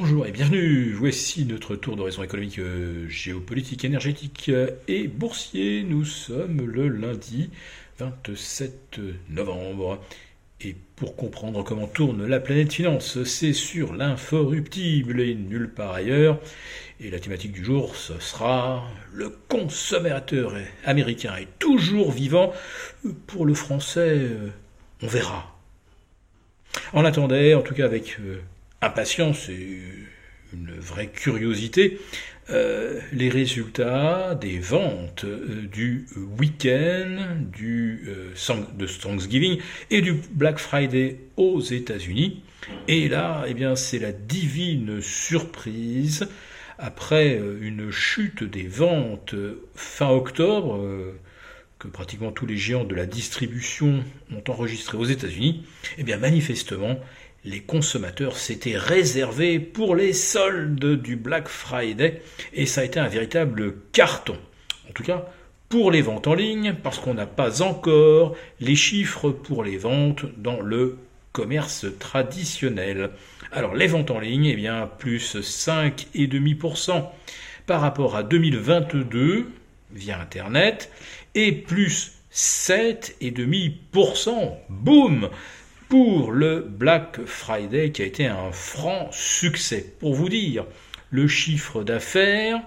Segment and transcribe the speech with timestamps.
[0.00, 0.92] Bonjour et bienvenue.
[0.92, 5.82] Voici notre tour d'horizon économique, euh, géopolitique, énergétique euh, et boursier.
[5.82, 7.50] Nous sommes le lundi
[7.98, 9.98] 27 novembre.
[10.60, 16.38] Et pour comprendre comment tourne la planète finance, c'est sur l'inforruptible et nulle part ailleurs.
[17.00, 20.54] Et la thématique du jour, ce sera le consommateur
[20.84, 22.52] américain est toujours vivant.
[23.26, 24.48] Pour le français, euh,
[25.02, 25.58] on verra.
[26.92, 28.16] On attendait, en tout cas avec
[28.80, 29.80] impatience et
[30.52, 31.98] une vraie curiosité
[32.50, 36.06] euh, les résultats des ventes euh, du
[36.38, 39.58] week-end du, euh, de Thanksgiving
[39.90, 42.42] et du Black Friday aux États-Unis.
[42.86, 46.26] Et là, eh bien, c'est la divine surprise
[46.78, 49.34] après une chute des ventes
[49.74, 50.80] fin octobre
[51.78, 55.64] que pratiquement tous les géants de la distribution ont enregistré aux États-Unis.
[55.96, 57.00] Eh bien, manifestement,
[57.44, 63.08] les consommateurs s'étaient réservés pour les soldes du Black Friday et ça a été un
[63.08, 64.36] véritable carton.
[64.88, 65.26] En tout cas,
[65.68, 70.24] pour les ventes en ligne, parce qu'on n'a pas encore les chiffres pour les ventes
[70.38, 70.98] dans le
[71.32, 73.10] commerce traditionnel.
[73.52, 77.04] Alors les ventes en ligne, eh bien plus 5,5%
[77.66, 79.50] par rapport à 2022
[79.92, 80.90] via Internet
[81.34, 84.56] et plus 7,5%.
[84.68, 85.30] Boum
[85.88, 89.94] pour le Black Friday qui a été un franc succès.
[90.00, 90.66] Pour vous dire,
[91.10, 92.60] le chiffre d'affaires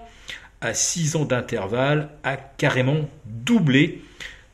[0.60, 4.02] à 6 ans d'intervalle a carrément doublé.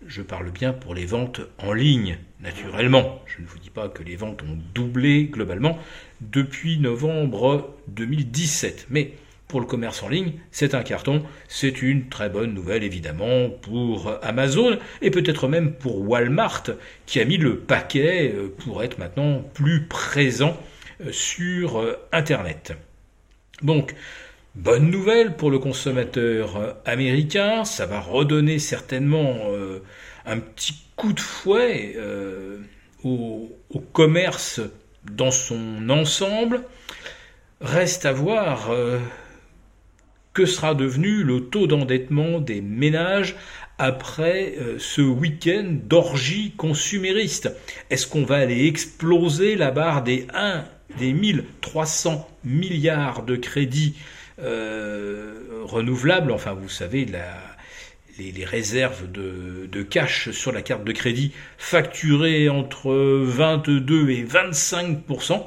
[0.06, 3.22] Je parle bien pour les ventes en ligne, naturellement.
[3.26, 5.78] Je ne vous dis pas que les ventes ont doublé globalement
[6.20, 8.86] depuis novembre 2017.
[8.90, 9.12] Mais
[9.48, 11.22] pour le commerce en ligne, c'est un carton.
[11.48, 16.64] C'est une très bonne nouvelle évidemment pour Amazon et peut-être même pour Walmart
[17.06, 20.56] qui a mis le paquet euh, pour être maintenant plus présent
[21.00, 22.74] euh, sur euh, Internet.
[23.62, 23.94] Donc,
[24.54, 27.64] bonne nouvelle pour le consommateur américain.
[27.64, 29.38] Ça va redonner certainement
[30.26, 31.96] un petit coup de fouet
[33.02, 34.60] au, au commerce
[35.10, 36.62] dans son ensemble.
[37.60, 38.70] Reste à voir
[40.38, 43.34] que sera devenu le taux d'endettement des ménages
[43.76, 47.50] après euh, ce week-end d'orgie consumériste?
[47.90, 50.62] Est-ce qu'on va aller exploser la barre des 1
[50.96, 53.96] des 1300 milliards de crédits
[54.38, 56.30] euh, renouvelables?
[56.30, 57.04] Enfin, vous savez,
[58.20, 65.42] les, réserves de, de, cash sur la carte de crédit facturées entre 22 et 25%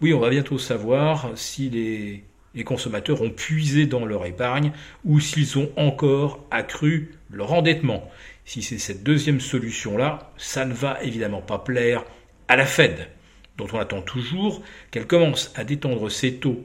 [0.00, 4.72] Oui, on va bientôt savoir si les les consommateurs ont puisé dans leur épargne
[5.04, 8.10] ou s'ils ont encore accru leur endettement.
[8.44, 12.04] Si c'est cette deuxième solution-là, ça ne va évidemment pas plaire
[12.48, 13.08] à la Fed,
[13.56, 16.64] dont on attend toujours qu'elle commence à détendre ses taux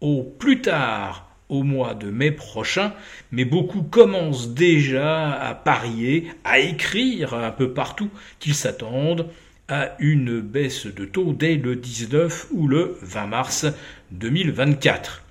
[0.00, 2.92] au plus tard au mois de mai prochain,
[3.32, 8.08] mais beaucoup commencent déjà à parier, à écrire un peu partout
[8.38, 9.28] qu'ils s'attendent
[9.70, 13.66] à une baisse de taux dès le 19 ou le 20 mars
[14.10, 15.22] 2024.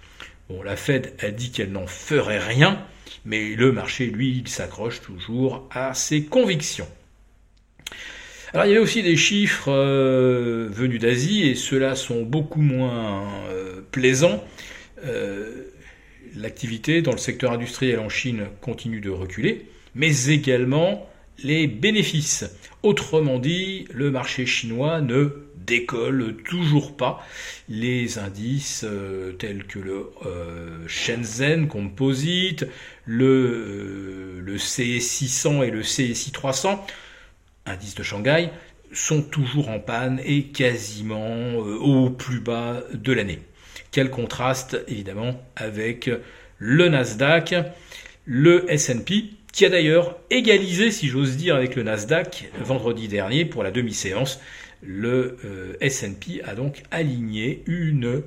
[0.49, 2.81] Bon, la Fed a dit qu'elle n'en ferait rien,
[3.25, 6.87] mais le marché, lui, il s'accroche toujours à ses convictions.
[8.53, 13.27] Alors il y a aussi des chiffres euh, venus d'Asie et ceux-là sont beaucoup moins
[13.49, 14.43] euh, plaisants.
[15.05, 15.65] Euh,
[16.35, 21.07] l'activité dans le secteur industriel en Chine continue de reculer, mais également
[21.43, 22.45] les bénéfices.
[22.83, 27.25] Autrement dit, le marché chinois ne décolle toujours pas.
[27.67, 32.65] Les indices euh, tels que le euh, Shenzhen Composite,
[33.05, 36.85] le, euh, le CSI 600 et le CSI 300,
[37.65, 38.49] indices de Shanghai,
[38.91, 43.39] sont toujours en panne et quasiment au plus bas de l'année.
[43.91, 46.09] Quel contraste évidemment avec
[46.57, 47.53] le Nasdaq,
[48.25, 53.63] le S&P qui a d'ailleurs égalisé, si j'ose dire, avec le Nasdaq vendredi dernier pour
[53.63, 54.39] la demi-séance.
[54.81, 58.23] Le euh, S&P a donc aligné une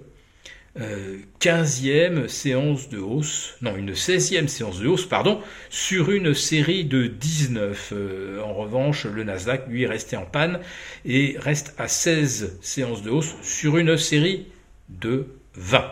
[0.81, 5.41] euh, 15e séance de hausse, non, une 16e séance de hausse, pardon,
[5.71, 7.93] sur une série de 19.
[7.93, 10.61] Euh, en revanche, le Nasdaq, lui, est resté en panne
[11.07, 14.49] et reste à 16 séances de hausse sur une série
[14.91, 15.85] de 20.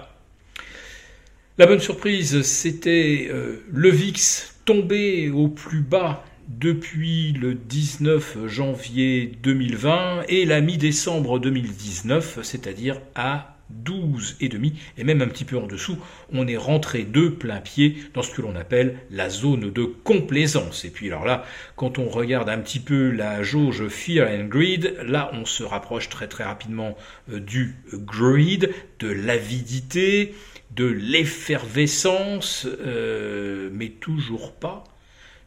[1.56, 3.30] La bonne surprise, c'était
[3.70, 12.38] le VIX tombé au plus bas depuis le 19 janvier 2020 et la mi-décembre 2019,
[12.44, 15.98] c'est-à-dire à 12,5 et même un petit peu en dessous,
[16.32, 20.84] on est rentré de plein pied dans ce que l'on appelle la zone de complaisance.
[20.84, 21.44] Et puis alors là,
[21.74, 26.08] quand on regarde un petit peu la jauge Fear and Greed, là on se rapproche
[26.08, 26.96] très très rapidement
[27.32, 30.32] euh, du greed, de l'avidité,
[30.70, 34.84] de l'effervescence, euh, mais toujours pas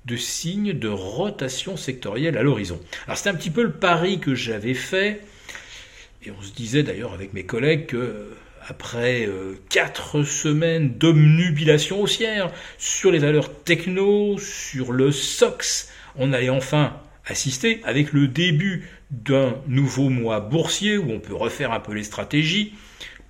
[0.05, 2.79] de signes de rotation sectorielle à l'horizon.
[3.05, 5.21] Alors c'est un petit peu le pari que j'avais fait
[6.25, 8.29] et on se disait d'ailleurs avec mes collègues que
[8.67, 16.49] après euh, quatre semaines d'omnubilation haussière sur les valeurs techno, sur le SOX, on allait
[16.49, 21.93] enfin assister avec le début d'un nouveau mois boursier où on peut refaire un peu
[21.93, 22.73] les stratégies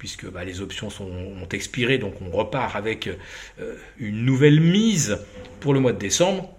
[0.03, 5.17] puisque bah, les options sont, ont expiré, donc on repart avec euh, une nouvelle mise
[5.61, 6.53] pour le mois de décembre.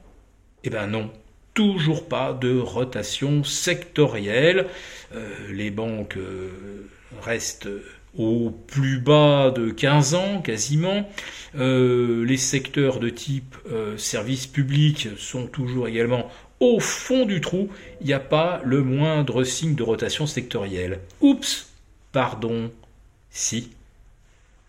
[0.65, 1.11] Eh bien non,
[1.53, 4.65] toujours pas de rotation sectorielle.
[5.15, 6.89] Euh, les banques euh,
[7.21, 7.69] restent
[8.17, 11.07] au plus bas de 15 ans quasiment.
[11.53, 13.57] Les secteurs de type
[13.99, 16.31] services publics sont toujours également
[16.61, 17.69] au fond du trou.
[18.01, 21.01] Il n'y a pas le moindre signe de rotation sectorielle.
[21.21, 21.69] Oups,
[22.13, 22.71] pardon,
[23.35, 23.73] si.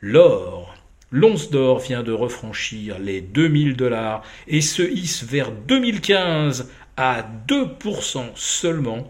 [0.01, 0.75] L'or
[1.12, 8.31] L'once d'or vient de refranchir les 2000 dollars et se hisse vers 2015 à 2%
[8.35, 9.09] seulement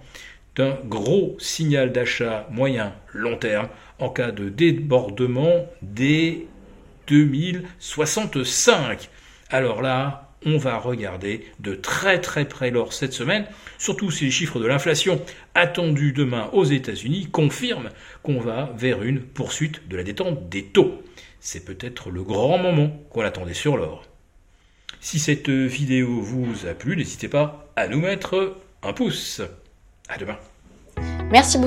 [0.56, 6.48] d'un gros signal d'achat moyen long terme en cas de débordement des
[7.08, 9.10] 2065.
[9.50, 13.46] Alors là, on va regarder de très très près l'or cette semaine,
[13.78, 15.22] surtout si les chiffres de l'inflation
[15.54, 17.90] attendus demain aux États-Unis confirment
[18.24, 21.02] qu'on va vers une poursuite de la détente des taux
[21.46, 24.04] c'est peut-être le grand moment qu'on attendait sur l'or.
[25.00, 29.42] Si cette vidéo vous a plu, n'hésitez pas à nous mettre un pouce.
[30.10, 30.38] À demain.
[31.32, 31.64] Merci beaucoup.